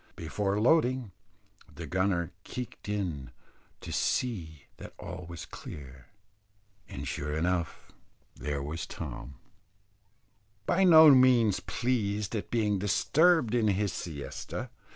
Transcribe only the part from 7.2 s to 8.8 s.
enough there